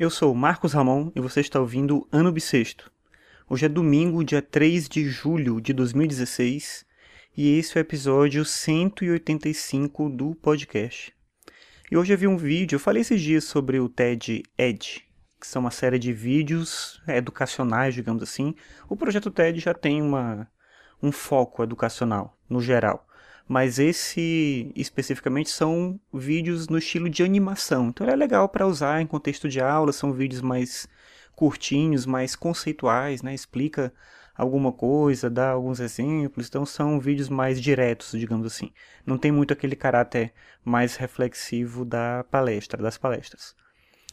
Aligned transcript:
Eu 0.00 0.08
sou 0.08 0.34
Marcos 0.34 0.72
Ramon 0.72 1.12
e 1.14 1.20
você 1.20 1.42
está 1.42 1.60
ouvindo 1.60 2.08
Ano 2.10 2.32
Bissexto. 2.32 2.90
Hoje 3.46 3.66
é 3.66 3.68
domingo, 3.68 4.24
dia 4.24 4.40
3 4.40 4.88
de 4.88 5.04
julho 5.04 5.60
de 5.60 5.74
2016, 5.74 6.86
e 7.36 7.58
esse 7.58 7.76
é 7.76 7.78
o 7.78 7.82
episódio 7.82 8.42
185 8.42 10.08
do 10.08 10.34
podcast. 10.36 11.14
E 11.90 11.98
hoje 11.98 12.14
eu 12.14 12.16
vi 12.16 12.26
um 12.26 12.38
vídeo, 12.38 12.76
eu 12.76 12.80
falei 12.80 13.02
esses 13.02 13.20
dias 13.20 13.44
sobre 13.44 13.78
o 13.78 13.90
TED 13.90 14.42
Ed, 14.56 15.04
que 15.38 15.46
são 15.46 15.60
uma 15.60 15.70
série 15.70 15.98
de 15.98 16.14
vídeos 16.14 17.02
educacionais, 17.06 17.94
digamos 17.94 18.22
assim. 18.22 18.54
O 18.88 18.96
projeto 18.96 19.30
TED 19.30 19.60
já 19.60 19.74
tem 19.74 20.00
uma, 20.00 20.50
um 21.02 21.12
foco 21.12 21.62
educacional, 21.62 22.38
no 22.48 22.62
geral 22.62 23.06
mas 23.48 23.78
esse 23.78 24.72
especificamente 24.76 25.50
são 25.50 25.98
vídeos 26.12 26.68
no 26.68 26.78
estilo 26.78 27.08
de 27.08 27.22
animação. 27.22 27.88
Então 27.88 28.06
é 28.06 28.14
legal 28.14 28.48
para 28.48 28.66
usar 28.66 29.00
em 29.00 29.06
contexto 29.06 29.48
de 29.48 29.60
aula, 29.60 29.92
são 29.92 30.12
vídeos 30.12 30.40
mais 30.40 30.88
curtinhos, 31.34 32.06
mais 32.06 32.36
conceituais, 32.36 33.22
né? 33.22 33.34
Explica 33.34 33.92
alguma 34.36 34.72
coisa, 34.72 35.28
dá 35.28 35.50
alguns 35.50 35.80
exemplos, 35.80 36.46
então 36.46 36.64
são 36.64 36.98
vídeos 36.98 37.28
mais 37.28 37.60
diretos, 37.60 38.12
digamos 38.18 38.46
assim. 38.46 38.72
Não 39.04 39.18
tem 39.18 39.30
muito 39.30 39.52
aquele 39.52 39.76
caráter 39.76 40.32
mais 40.64 40.96
reflexivo 40.96 41.84
da 41.84 42.24
palestra, 42.30 42.82
das 42.82 42.96
palestras. 42.96 43.54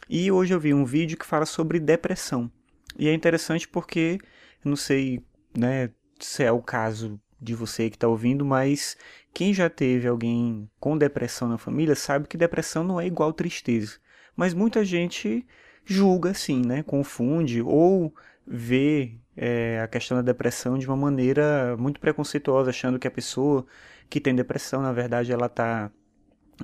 E 0.08 0.30
hoje 0.30 0.54
eu 0.54 0.60
vi 0.60 0.72
um 0.74 0.84
vídeo 0.84 1.18
que 1.18 1.26
fala 1.26 1.46
sobre 1.46 1.78
depressão. 1.78 2.50
E 2.98 3.08
é 3.08 3.14
interessante 3.14 3.68
porque, 3.68 4.18
não 4.64 4.76
sei, 4.76 5.22
né, 5.56 5.90
se 6.18 6.42
é 6.42 6.52
o 6.52 6.62
caso 6.62 7.20
de 7.40 7.54
você 7.54 7.88
que 7.88 7.96
está 7.96 8.08
ouvindo, 8.08 8.44
mas 8.44 8.96
quem 9.32 9.54
já 9.54 9.70
teve 9.70 10.08
alguém 10.08 10.68
com 10.80 10.98
depressão 10.98 11.48
na 11.48 11.58
família 11.58 11.94
sabe 11.94 12.26
que 12.26 12.36
depressão 12.36 12.82
não 12.82 13.00
é 13.00 13.06
igual 13.06 13.32
tristeza. 13.32 13.98
Mas 14.36 14.54
muita 14.54 14.84
gente 14.84 15.46
julga 15.84 16.30
assim, 16.30 16.62
né? 16.64 16.82
Confunde 16.82 17.62
ou 17.62 18.14
vê 18.46 19.14
é, 19.36 19.80
a 19.80 19.86
questão 19.86 20.16
da 20.16 20.22
depressão 20.22 20.78
de 20.78 20.86
uma 20.86 20.96
maneira 20.96 21.76
muito 21.78 22.00
preconceituosa, 22.00 22.70
achando 22.70 22.98
que 22.98 23.06
a 23.06 23.10
pessoa 23.10 23.66
que 24.10 24.20
tem 24.20 24.34
depressão, 24.34 24.82
na 24.82 24.92
verdade, 24.92 25.32
ela 25.32 25.46
está 25.46 25.90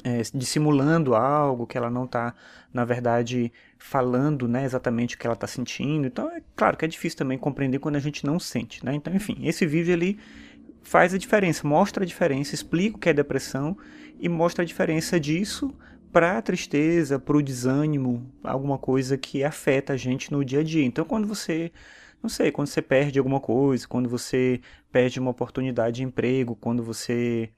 é, 0.03 0.23
dissimulando 0.35 1.15
algo, 1.15 1.67
que 1.67 1.79
ela 1.79 1.91
não 1.91 2.05
está, 2.05 2.35
na 2.73 2.85
verdade, 2.85 3.53
falando 3.79 4.49
né, 4.49 4.65
exatamente 4.65 5.15
o 5.15 5.19
que 5.19 5.27
ela 5.27 5.35
está 5.35 5.47
sentindo. 5.47 6.07
Então, 6.07 6.29
é 6.31 6.43
claro 6.57 6.77
que 6.77 6.85
é 6.85 6.89
difícil 6.89 7.19
também 7.19 7.39
compreender 7.39 7.79
quando 7.79 7.97
a 7.97 8.01
gente 8.01 8.27
não 8.27 8.41
sente. 8.41 8.85
Né? 8.85 8.95
Então, 8.95 9.15
enfim, 9.15 9.37
esse 9.43 9.67
vídeo 9.67 9.93
ele 9.93 10.19
faz 10.85 11.15
a 11.15 11.19
diferença, 11.19 11.67
mostra 11.67 12.05
a 12.05 12.07
diferença, 12.07 12.55
explica 12.55 12.97
o 12.97 13.01
que 13.01 13.09
é 13.09 13.13
depressão 13.13 13.77
e 14.21 14.29
mostra 14.29 14.63
a 14.63 14.67
diferença 14.67 15.19
disso 15.19 15.75
para 16.13 16.39
a 16.39 16.43
tristeza, 16.43 17.19
para 17.19 17.37
o 17.37 17.43
desânimo, 17.43 18.31
alguma 18.45 18.79
coisa 18.79 19.19
que 19.19 19.43
afeta 19.43 19.95
a 19.95 19.97
gente 19.97 20.31
no 20.31 20.45
dia 20.45 20.61
a 20.61 20.63
dia. 20.63 20.85
Então, 20.85 21.05
quando 21.05 21.27
você, 21.27 21.73
não 22.23 22.31
sei, 22.31 22.53
quando 22.53 22.69
você 22.69 22.81
perde 22.81 23.19
alguma 23.19 23.41
coisa, 23.41 23.89
quando 23.89 24.09
você 24.09 24.61
perde 24.93 25.19
uma 25.19 25.33
oportunidade 25.33 25.97
de 25.97 26.05
emprego, 26.05 26.55
quando 26.55 26.85
você 26.85 27.51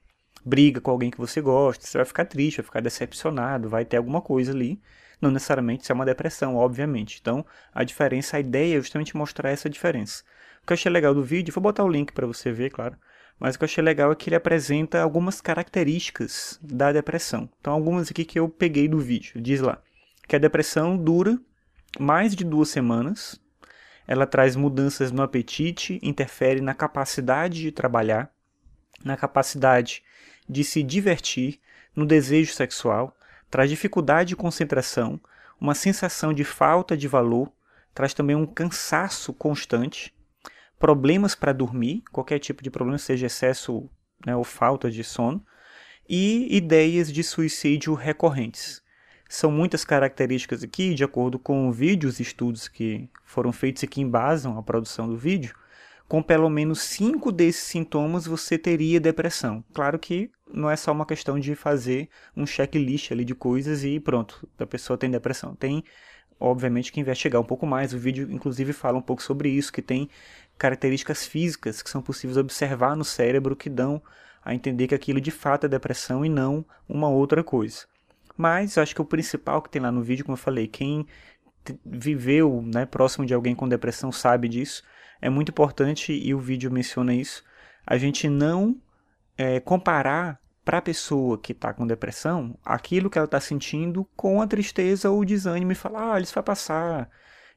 briga 0.43 0.81
com 0.81 0.89
alguém 0.89 1.11
que 1.11 1.19
você 1.19 1.39
gosta, 1.39 1.85
você 1.85 1.97
vai 1.97 2.05
ficar 2.05 2.25
triste, 2.25 2.57
vai 2.57 2.65
ficar 2.65 2.79
decepcionado, 2.79 3.69
vai 3.69 3.85
ter 3.85 3.97
alguma 3.97 4.21
coisa 4.21 4.51
ali. 4.51 4.81
Não 5.21 5.29
necessariamente 5.29 5.83
isso 5.83 5.91
é 5.91 5.95
uma 5.95 6.05
depressão, 6.05 6.55
obviamente. 6.55 7.19
Então, 7.21 7.45
a 7.73 7.83
diferença, 7.83 8.37
a 8.37 8.39
ideia 8.39 8.77
é 8.77 8.81
justamente 8.81 9.15
mostrar 9.15 9.51
essa 9.51 9.69
diferença. 9.69 10.23
O 10.63 10.67
que 10.67 10.73
eu 10.73 10.75
achei 10.75 10.91
legal 10.91 11.13
do 11.13 11.23
vídeo, 11.23 11.53
vou 11.53 11.61
botar 11.61 11.83
o 11.83 11.89
link 11.89 12.11
para 12.11 12.25
você 12.25 12.51
ver, 12.51 12.71
claro 12.71 12.97
mas 13.39 13.55
o 13.55 13.59
que 13.59 13.63
eu 13.63 13.67
achei 13.67 13.83
legal 13.83 14.11
é 14.11 14.15
que 14.15 14.29
ele 14.29 14.35
apresenta 14.35 15.01
algumas 15.01 15.39
características 15.41 16.59
da 16.61 16.91
depressão. 16.91 17.49
Então, 17.59 17.73
algumas 17.73 18.09
aqui 18.09 18.25
que 18.25 18.39
eu 18.39 18.49
peguei 18.49 18.87
do 18.87 18.99
vídeo. 18.99 19.41
Diz 19.41 19.61
lá 19.61 19.81
que 20.27 20.35
a 20.35 20.39
depressão 20.39 20.97
dura 20.97 21.39
mais 21.99 22.35
de 22.35 22.43
duas 22.43 22.69
semanas, 22.69 23.39
ela 24.07 24.25
traz 24.25 24.55
mudanças 24.55 25.11
no 25.11 25.21
apetite, 25.21 25.99
interfere 26.01 26.61
na 26.61 26.73
capacidade 26.73 27.61
de 27.61 27.71
trabalhar, 27.71 28.31
na 29.03 29.15
capacidade 29.15 30.03
de 30.49 30.63
se 30.63 30.81
divertir, 30.81 31.59
no 31.95 32.05
desejo 32.05 32.53
sexual, 32.53 33.15
traz 33.49 33.69
dificuldade 33.69 34.29
de 34.29 34.35
concentração, 34.35 35.19
uma 35.59 35.73
sensação 35.73 36.33
de 36.33 36.43
falta 36.43 36.95
de 36.95 37.07
valor, 37.07 37.51
traz 37.93 38.13
também 38.13 38.35
um 38.35 38.45
cansaço 38.45 39.33
constante, 39.33 40.13
problemas 40.79 41.35
para 41.35 41.53
dormir, 41.53 42.03
qualquer 42.11 42.39
tipo 42.39 42.63
de 42.63 42.69
problema, 42.69 42.97
seja 42.97 43.27
excesso 43.27 43.89
né, 44.25 44.35
ou 44.35 44.43
falta 44.43 44.89
de 44.89 45.03
sono, 45.03 45.43
e 46.07 46.55
ideias 46.55 47.11
de 47.11 47.23
suicídio 47.23 47.93
recorrentes. 47.93 48.81
São 49.29 49.51
muitas 49.51 49.83
características 49.83 50.63
aqui, 50.63 50.93
de 50.93 51.03
acordo 51.03 51.37
com 51.37 51.69
vídeos 51.71 52.19
e 52.19 52.23
estudos 52.23 52.67
que 52.67 53.09
foram 53.25 53.51
feitos 53.51 53.83
e 53.83 53.87
que 53.87 53.99
embasam 53.99 54.57
a 54.57 54.63
produção 54.63 55.07
do 55.07 55.17
vídeo, 55.17 55.53
com 56.07 56.23
pelo 56.23 56.49
menos 56.49 56.79
cinco 56.79 57.31
desses 57.31 57.63
sintomas 57.63 58.25
você 58.25 58.57
teria 58.57 58.99
depressão. 58.99 59.63
Claro 59.73 59.99
que 59.99 60.31
não 60.53 60.69
é 60.69 60.77
só 60.77 60.93
uma 60.93 61.05
questão 61.05 61.37
de 61.37 61.53
fazer 61.55 62.07
um 62.35 62.45
checklist 62.45 63.11
ali 63.11 63.25
de 63.25 63.35
coisas 63.35 63.83
e 63.83 63.99
pronto, 63.99 64.47
a 64.57 64.65
pessoa 64.65 64.97
tem 64.97 65.11
depressão. 65.11 65.53
Tem, 65.55 65.83
obviamente, 66.39 66.91
que 66.91 66.99
investigar 66.99 67.41
um 67.41 67.45
pouco 67.45 67.65
mais. 67.65 67.93
O 67.93 67.99
vídeo, 67.99 68.27
inclusive, 68.31 68.73
fala 68.73 68.97
um 68.97 69.01
pouco 69.01 69.21
sobre 69.21 69.49
isso, 69.49 69.71
que 69.71 69.81
tem 69.81 70.09
características 70.57 71.25
físicas 71.25 71.81
que 71.81 71.89
são 71.89 72.01
possíveis 72.01 72.37
observar 72.37 72.95
no 72.95 73.05
cérebro 73.05 73.55
que 73.55 73.69
dão 73.69 74.01
a 74.43 74.55
entender 74.55 74.87
que 74.87 74.95
aquilo 74.95 75.21
de 75.21 75.31
fato 75.31 75.65
é 75.65 75.69
depressão 75.69 76.25
e 76.25 76.29
não 76.29 76.65
uma 76.87 77.09
outra 77.09 77.43
coisa. 77.43 77.85
Mas 78.35 78.77
acho 78.77 78.95
que 78.95 79.01
o 79.01 79.05
principal 79.05 79.61
que 79.61 79.69
tem 79.69 79.81
lá 79.81 79.91
no 79.91 80.01
vídeo, 80.01 80.23
como 80.23 80.33
eu 80.33 80.41
falei, 80.41 80.67
quem 80.67 81.05
viveu 81.85 82.61
né, 82.61 82.85
próximo 82.85 83.25
de 83.25 83.33
alguém 83.33 83.55
com 83.55 83.67
depressão 83.67 84.11
sabe 84.11 84.47
disso. 84.47 84.83
É 85.21 85.29
muito 85.29 85.49
importante, 85.49 86.13
e 86.13 86.33
o 86.33 86.39
vídeo 86.39 86.71
menciona 86.71 87.13
isso, 87.13 87.43
a 87.85 87.97
gente 87.97 88.29
não 88.29 88.79
é, 89.37 89.59
comparar 89.59 90.39
para 90.67 90.79
a 90.79 90.81
pessoa 90.81 91.37
que 91.37 91.53
está 91.53 91.73
com 91.73 91.87
depressão 91.87 92.59
aquilo 92.65 93.09
que 93.09 93.17
ela 93.17 93.23
está 93.23 93.39
sentindo 93.39 94.03
com 94.17 94.41
a 94.41 94.47
tristeza 94.47 95.09
ou 95.09 95.21
o 95.21 95.25
desânimo 95.25 95.71
e 95.71 95.75
falar, 95.75 96.15
ah, 96.15 96.19
isso 96.19 96.33
vai 96.33 96.43
passar, 96.43 97.09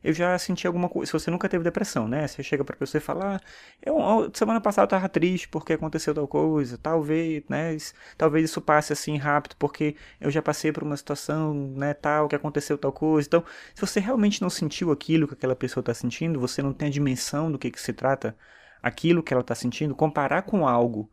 eu 0.02 0.12
já 0.12 0.38
senti 0.38 0.64
alguma 0.64 0.88
coisa. 0.88 1.08
Se 1.10 1.12
você 1.12 1.28
nunca 1.28 1.48
teve 1.48 1.64
depressão, 1.64 2.06
né? 2.06 2.28
Você 2.28 2.40
chega 2.40 2.64
pra 2.64 2.76
pessoa 2.76 3.00
e 3.00 3.02
fala: 3.02 3.36
ah, 3.36 3.40
eu, 3.82 4.30
semana 4.32 4.60
passada 4.60 4.84
eu 4.84 4.88
tava 4.88 5.08
triste 5.08 5.48
porque 5.48 5.72
aconteceu 5.72 6.14
tal 6.14 6.28
coisa, 6.28 6.78
talvez, 6.78 7.42
né? 7.48 7.76
Talvez 8.16 8.44
isso 8.48 8.60
passe 8.60 8.92
assim 8.92 9.16
rápido 9.18 9.56
porque 9.58 9.96
eu 10.20 10.30
já 10.30 10.40
passei 10.40 10.70
por 10.72 10.84
uma 10.84 10.96
situação, 10.96 11.52
né? 11.76 11.92
Tal, 11.94 12.28
que 12.28 12.36
aconteceu 12.36 12.78
tal 12.78 12.92
coisa. 12.92 13.26
Então, 13.26 13.44
se 13.74 13.80
você 13.80 13.98
realmente 14.00 14.40
não 14.40 14.50
sentiu 14.50 14.92
aquilo 14.92 15.26
que 15.26 15.34
aquela 15.34 15.56
pessoa 15.56 15.82
tá 15.82 15.92
sentindo, 15.94 16.38
você 16.38 16.62
não 16.62 16.72
tem 16.72 16.88
a 16.88 16.90
dimensão 16.92 17.50
do 17.50 17.58
que, 17.58 17.70
que 17.72 17.80
se 17.80 17.92
trata 17.92 18.36
aquilo 18.82 19.22
que 19.22 19.34
ela 19.34 19.42
tá 19.42 19.54
sentindo, 19.54 19.94
comparar 19.96 20.42
com 20.42 20.66
algo 20.66 21.10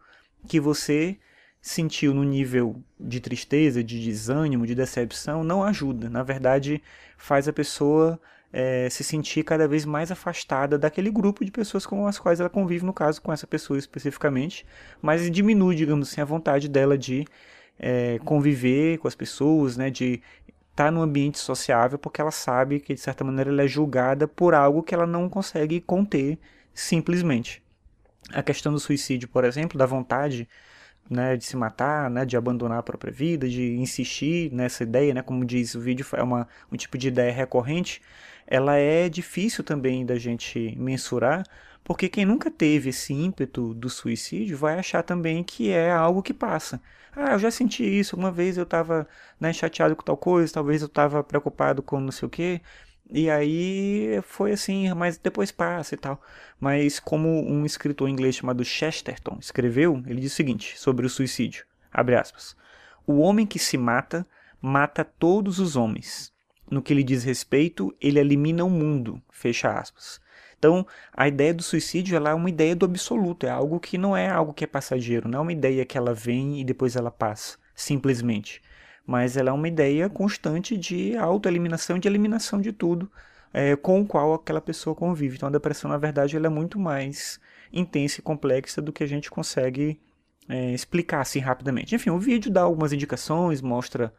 que 0.48 0.60
você 0.60 1.20
sentiu 1.62 2.14
no 2.14 2.24
nível 2.24 2.82
de 3.00 3.20
tristeza, 3.20 3.84
de 3.84 4.04
desânimo, 4.04 4.66
de 4.66 4.76
decepção, 4.76 5.44
não 5.44 5.64
ajuda. 5.64 6.10
Na 6.10 6.24
verdade, 6.24 6.82
faz 7.18 7.48
a 7.48 7.54
pessoa 7.54 8.20
é, 8.52 8.90
se 8.90 9.04
sentir 9.04 9.44
cada 9.44 9.68
vez 9.68 9.86
mais 9.86 10.12
afastada 10.12 10.78
daquele 10.78 11.12
grupo 11.12 11.44
de 11.44 11.52
pessoas 11.52 11.86
com 11.86 12.08
as 12.08 12.18
quais 12.18 12.40
ela 12.40 12.50
convive, 12.50 12.86
no 12.86 12.94
caso 12.94 13.22
com 13.22 13.32
essa 13.32 13.46
pessoa 13.46 13.78
especificamente, 13.78 14.66
mas 15.02 15.30
diminui, 15.30 15.76
digamos 15.76 16.10
assim, 16.10 16.22
a 16.22 16.26
vontade 16.26 16.68
dela 16.68 16.98
de 16.98 17.26
é, 17.78 18.20
conviver 18.20 18.98
com 19.00 19.08
as 19.08 19.16
pessoas, 19.16 19.78
né, 19.78 19.90
de 19.90 20.22
estar 20.72 20.86
tá 20.86 20.92
num 20.92 21.02
ambiente 21.02 21.40
sociável, 21.40 22.00
porque 22.00 22.22
ela 22.22 22.32
sabe 22.32 22.80
que 22.80 22.94
de 22.94 23.00
certa 23.00 23.24
maneira 23.24 23.50
ela 23.52 23.64
é 23.64 23.68
julgada 23.68 24.28
por 24.28 24.54
algo 24.54 24.84
que 24.84 24.94
ela 24.94 25.08
não 25.08 25.30
consegue 25.30 25.82
conter 25.82 26.38
simplesmente. 26.74 27.62
A 28.32 28.44
questão 28.44 28.74
do 28.74 28.80
suicídio, 28.80 29.28
por 29.28 29.44
exemplo, 29.44 29.78
da 29.78 29.86
vontade 29.86 30.48
né, 31.10 31.38
de 31.38 31.46
se 31.46 31.56
matar, 31.56 32.10
né, 32.10 32.26
de 32.26 32.38
abandonar 32.38 32.80
a 32.80 32.84
própria 32.84 33.12
vida, 33.12 33.48
de 33.48 33.76
insistir 33.78 34.52
nessa 34.54 34.84
ideia, 34.84 35.14
né, 35.14 35.22
como 35.22 35.46
diz 35.46 35.76
o 35.76 35.80
vídeo, 35.80 36.06
é 36.14 36.24
uma, 36.24 36.48
um 36.72 36.76
tipo 36.76 36.98
de 36.98 37.08
ideia 37.08 37.32
recorrente, 37.32 38.02
ela 38.46 38.76
é 38.76 39.10
difícil 39.10 39.64
também 39.64 40.06
da 40.06 40.18
gente 40.18 40.76
mensurar, 40.78 41.44
porque 41.84 42.10
quem 42.10 42.26
nunca 42.26 42.52
teve 42.52 42.90
esse 42.90 43.14
ímpeto 43.14 43.74
do 43.74 43.90
suicídio 43.90 44.58
vai 44.58 44.78
achar 44.78 45.04
também 45.04 45.44
que 45.44 45.72
é 45.72 45.92
algo 45.92 46.22
que 46.22 46.34
passa. 46.34 46.82
Ah, 47.16 47.32
eu 47.34 47.40
já 47.40 47.50
senti 47.50 47.84
isso, 47.84 48.16
uma 48.16 48.32
vez 48.32 48.58
eu 48.58 48.64
estava 48.64 49.08
né, 49.40 49.52
chateado 49.52 49.96
com 49.96 50.04
tal 50.04 50.18
coisa, 50.18 50.54
talvez 50.54 50.82
eu 50.82 50.88
estava 50.88 51.24
preocupado 51.24 51.82
com 51.82 52.00
não 52.00 52.12
sei 52.12 52.28
o 52.28 52.30
quê, 52.30 52.62
e 53.10 53.30
aí 53.30 54.20
foi 54.24 54.52
assim, 54.52 54.94
mas 54.94 55.18
depois 55.18 55.52
passa 55.52 55.96
e 55.96 55.98
tal. 55.98 56.22
Mas 56.60 57.00
como 57.00 57.30
um 57.50 57.66
escritor 57.66 58.10
inglês 58.10 58.36
chamado 58.36 58.66
Chesterton 58.66 59.38
escreveu, 59.40 60.04
ele 60.06 60.22
diz 60.22 60.34
o 60.34 60.36
seguinte 60.36 60.78
sobre 60.78 61.06
o 61.06 61.10
suicídio, 61.10 61.66
abre 61.92 62.16
aspas, 62.16 62.56
o 63.06 63.20
homem 63.20 63.46
que 63.46 63.60
se 63.60 63.78
mata, 63.78 64.28
mata 64.62 65.06
todos 65.06 65.60
os 65.60 65.76
homens. 65.76 66.34
No 66.70 66.82
que 66.82 66.94
lhe 66.94 67.04
diz 67.04 67.24
respeito, 67.24 67.96
ele 68.02 68.20
elimina 68.20 68.66
o 68.66 68.70
mundo, 68.70 69.22
fecha 69.32 69.72
aspas. 69.72 70.20
Então, 70.60 70.86
a 71.14 71.28
ideia 71.28 71.54
do 71.54 71.64
suicídio 71.64 72.18
ela 72.18 72.32
é 72.32 72.34
uma 72.34 72.50
ideia 72.50 72.76
do 72.76 72.86
absoluto, 72.86 73.46
é 73.46 73.50
algo 73.50 73.80
que 73.80 73.98
não 73.98 74.18
é 74.18 74.28
algo 74.28 74.54
que 74.54 74.64
é 74.64 74.68
passageiro, 74.68 75.30
não 75.30 75.40
é 75.40 75.42
uma 75.44 75.54
ideia 75.54 75.86
que 75.86 75.98
ela 75.98 76.14
vem 76.14 76.60
e 76.60 76.64
depois 76.64 76.96
ela 76.96 77.12
passa, 77.12 77.58
simplesmente 77.74 78.62
mas 79.08 79.38
ela 79.38 79.50
é 79.50 79.54
uma 79.54 79.68
ideia 79.68 80.10
constante 80.10 80.78
de 80.78 81.16
autoeliminação, 81.16 81.98
de 81.98 82.08
eliminação 82.08 82.62
de 82.62 82.74
tudo 82.74 83.10
é, 83.54 83.76
com 83.76 84.02
o 84.02 84.06
qual 84.06 84.34
aquela 84.34 84.62
pessoa 84.62 84.96
convive. 84.96 85.36
Então 85.36 85.50
a 85.50 85.52
depressão, 85.52 85.90
na 85.90 85.98
verdade, 85.98 86.36
ela 86.36 86.48
é 86.48 86.50
muito 86.50 86.78
mais 86.78 87.40
intensa 87.72 88.20
e 88.20 88.24
complexa 88.24 88.82
do 88.82 88.94
que 88.94 89.04
a 89.04 89.08
gente 89.08 89.32
consegue 89.32 90.00
é, 90.48 90.74
explicar 90.74 91.22
assim 91.22 91.40
rapidamente. 91.40 91.96
Enfim, 91.96 92.10
o 92.10 92.20
vídeo 92.20 92.52
dá 92.52 92.62
algumas 92.62 92.94
indicações, 92.94 93.62
mostra 93.62 94.14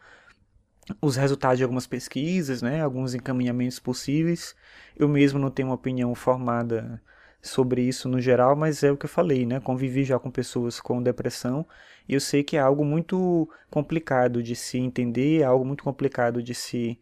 os 1.03 1.17
resultados 1.17 1.59
de 1.59 1.63
algumas 1.63 1.87
pesquisas, 1.87 2.63
né, 2.63 2.81
alguns 2.83 3.15
encaminhamentos 3.15 3.79
possíveis. 3.79 4.55
Eu 4.97 5.09
mesmo 5.09 5.39
não 5.39 5.51
tenho 5.51 5.69
uma 5.69 5.75
opinião 5.75 6.15
formada 6.15 7.01
sobre 7.49 7.83
isso 7.83 8.09
no 8.09 8.21
geral, 8.21 8.55
mas 8.57 8.83
é 8.83 8.93
o 8.93 8.97
que 8.97 9.07
eu 9.07 9.11
falei, 9.11 9.47
né? 9.47 9.61
Convivi 9.61 10.05
já 10.05 10.19
com 10.19 10.31
pessoas 10.31 10.81
com 10.81 11.03
depressão 11.03 11.67
e 12.09 12.15
eu 12.15 12.21
sei 12.21 12.43
que 12.43 12.57
é 12.57 12.61
algo 12.61 12.85
muito 12.85 13.49
complicado 13.71 14.43
de 14.43 14.55
se 14.57 14.79
entender, 14.79 15.41
é 15.41 15.45
algo 15.45 15.65
muito 15.65 15.85
complicado 15.85 16.43
de 16.43 16.55
se 16.55 16.99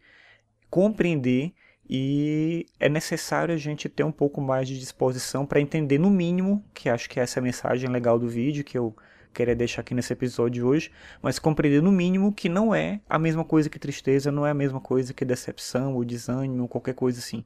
compreender 0.69 1.53
e 1.89 2.65
é 2.79 2.89
necessário 2.89 3.53
a 3.53 3.57
gente 3.57 3.87
ter 3.87 4.03
um 4.03 4.11
pouco 4.11 4.41
mais 4.41 4.67
de 4.67 4.77
disposição 4.77 5.45
para 5.45 5.61
entender 5.61 5.97
no 5.97 6.09
mínimo, 6.09 6.63
que 6.73 6.89
acho 6.89 7.09
que 7.09 7.19
essa 7.19 7.39
é 7.39 7.41
a 7.41 7.43
mensagem 7.43 7.89
legal 7.89 8.19
do 8.19 8.27
vídeo 8.27 8.63
que 8.63 8.77
eu 8.77 8.95
queria 9.33 9.55
deixar 9.55 9.81
aqui 9.81 9.93
nesse 9.93 10.11
episódio 10.11 10.67
hoje, 10.67 10.91
mas 11.21 11.37
compreender 11.39 11.81
no 11.81 11.91
mínimo 11.91 12.33
que 12.33 12.49
não 12.49 12.73
é 12.73 12.99
a 13.07 13.19
mesma 13.19 13.45
coisa 13.45 13.69
que 13.69 13.79
tristeza, 13.79 14.31
não 14.31 14.45
é 14.45 14.51
a 14.51 14.53
mesma 14.53 14.81
coisa 14.81 15.13
que 15.13 15.23
decepção 15.23 15.95
ou 15.95 16.03
desânimo, 16.03 16.63
ou 16.63 16.67
qualquer 16.67 16.95
coisa 16.95 17.19
assim. 17.19 17.45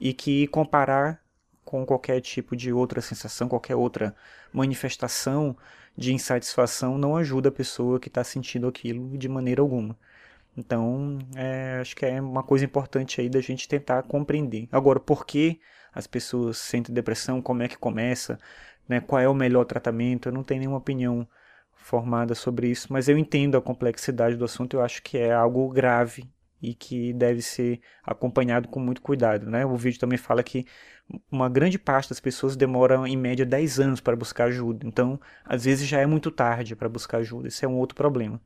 E 0.00 0.12
que 0.12 0.46
comparar 0.48 1.20
com 1.66 1.84
qualquer 1.84 2.20
tipo 2.22 2.56
de 2.56 2.72
outra 2.72 3.02
sensação, 3.02 3.48
qualquer 3.48 3.74
outra 3.76 4.14
manifestação 4.52 5.56
de 5.96 6.14
insatisfação 6.14 6.96
não 6.96 7.16
ajuda 7.16 7.48
a 7.50 7.52
pessoa 7.52 8.00
que 8.00 8.08
está 8.08 8.24
sentindo 8.24 8.68
aquilo 8.68 9.18
de 9.18 9.28
maneira 9.28 9.60
alguma. 9.60 9.98
Então, 10.56 11.18
é, 11.36 11.78
acho 11.80 11.94
que 11.96 12.06
é 12.06 12.20
uma 12.20 12.42
coisa 12.42 12.64
importante 12.64 13.20
aí 13.20 13.28
da 13.28 13.40
gente 13.40 13.68
tentar 13.68 14.02
compreender. 14.04 14.68
Agora, 14.72 15.00
por 15.00 15.26
que 15.26 15.60
as 15.92 16.06
pessoas 16.06 16.58
sentem 16.58 16.94
depressão, 16.94 17.42
como 17.42 17.62
é 17.62 17.68
que 17.68 17.76
começa, 17.78 18.38
né, 18.88 19.00
qual 19.00 19.20
é 19.20 19.28
o 19.28 19.34
melhor 19.34 19.64
tratamento. 19.64 20.28
Eu 20.28 20.32
não 20.32 20.44
tenho 20.44 20.60
nenhuma 20.60 20.78
opinião 20.78 21.26
formada 21.74 22.34
sobre 22.34 22.68
isso, 22.68 22.92
mas 22.92 23.08
eu 23.08 23.18
entendo 23.18 23.56
a 23.56 23.62
complexidade 23.62 24.36
do 24.36 24.44
assunto. 24.44 24.76
Eu 24.76 24.82
acho 24.82 25.02
que 25.02 25.18
é 25.18 25.32
algo 25.32 25.68
grave 25.70 26.30
e 26.66 26.74
que 26.74 27.12
deve 27.12 27.40
ser 27.40 27.80
acompanhado 28.02 28.68
com 28.68 28.80
muito 28.80 29.00
cuidado. 29.00 29.48
Né? 29.48 29.64
O 29.64 29.76
vídeo 29.76 30.00
também 30.00 30.18
fala 30.18 30.42
que 30.42 30.66
uma 31.30 31.48
grande 31.48 31.78
parte 31.78 32.08
das 32.08 32.18
pessoas 32.18 32.56
demora 32.56 33.08
em 33.08 33.16
média 33.16 33.46
10 33.46 33.78
anos 33.78 34.00
para 34.00 34.16
buscar 34.16 34.44
ajuda. 34.46 34.84
Então, 34.84 35.20
às 35.44 35.64
vezes 35.64 35.86
já 35.86 36.00
é 36.00 36.06
muito 36.06 36.30
tarde 36.30 36.74
para 36.74 36.88
buscar 36.88 37.18
ajuda. 37.18 37.46
Esse 37.46 37.64
é 37.64 37.68
um 37.68 37.76
outro 37.76 37.94
problema 37.94 38.40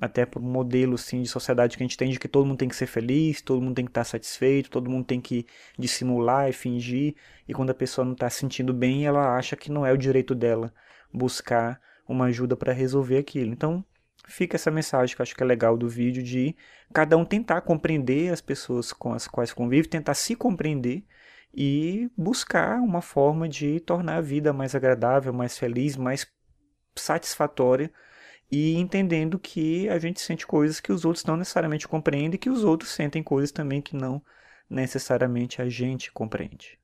até 0.00 0.24
por 0.24 0.40
um 0.40 0.46
modelo 0.46 0.94
assim, 0.94 1.20
de 1.20 1.28
sociedade 1.28 1.76
que 1.76 1.82
a 1.82 1.86
gente 1.86 1.96
tem 1.96 2.10
de 2.10 2.18
que 2.18 2.28
todo 2.28 2.46
mundo 2.46 2.58
tem 2.58 2.68
que 2.68 2.76
ser 2.76 2.86
feliz, 2.86 3.42
todo 3.42 3.60
mundo 3.60 3.74
tem 3.74 3.84
que 3.84 3.90
estar 3.90 4.04
satisfeito, 4.04 4.70
todo 4.70 4.90
mundo 4.90 5.04
tem 5.04 5.20
que 5.20 5.46
dissimular 5.78 6.48
e 6.48 6.52
fingir, 6.52 7.14
e 7.46 7.52
quando 7.52 7.70
a 7.70 7.74
pessoa 7.74 8.04
não 8.04 8.14
está 8.14 8.30
se 8.30 8.38
sentindo 8.38 8.72
bem, 8.72 9.04
ela 9.04 9.36
acha 9.36 9.56
que 9.56 9.70
não 9.70 9.84
é 9.84 9.92
o 9.92 9.98
direito 9.98 10.34
dela 10.34 10.72
buscar 11.12 11.78
uma 12.08 12.26
ajuda 12.26 12.56
para 12.56 12.72
resolver 12.72 13.18
aquilo. 13.18 13.52
Então, 13.52 13.84
fica 14.26 14.56
essa 14.56 14.70
mensagem 14.70 15.14
que 15.14 15.20
eu 15.20 15.22
acho 15.22 15.34
que 15.34 15.42
é 15.42 15.46
legal 15.46 15.76
do 15.76 15.88
vídeo 15.88 16.22
de 16.22 16.56
cada 16.92 17.16
um 17.16 17.24
tentar 17.24 17.60
compreender 17.62 18.32
as 18.32 18.40
pessoas 18.40 18.92
com 18.92 19.12
as 19.12 19.26
quais 19.26 19.52
convive, 19.52 19.88
tentar 19.88 20.14
se 20.14 20.34
compreender 20.34 21.04
e 21.54 22.10
buscar 22.16 22.80
uma 22.80 23.02
forma 23.02 23.48
de 23.48 23.80
tornar 23.80 24.16
a 24.16 24.20
vida 24.20 24.52
mais 24.52 24.74
agradável, 24.74 25.32
mais 25.32 25.58
feliz, 25.58 25.96
mais 25.96 26.26
satisfatória 26.96 27.92
e 28.50 28.76
entendendo 28.76 29.38
que 29.38 29.88
a 29.88 29.98
gente 29.98 30.20
sente 30.20 30.46
coisas 30.46 30.80
que 30.80 30.92
os 30.92 31.04
outros 31.04 31.24
não 31.24 31.36
necessariamente 31.36 31.86
compreendem 31.86 32.34
e 32.34 32.38
que 32.38 32.50
os 32.50 32.64
outros 32.64 32.90
sentem 32.90 33.22
coisas 33.22 33.52
também 33.52 33.80
que 33.80 33.94
não 33.94 34.22
necessariamente 34.68 35.62
a 35.62 35.68
gente 35.68 36.10
compreende. 36.12 36.79